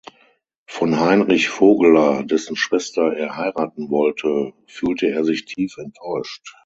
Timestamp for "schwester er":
2.55-3.37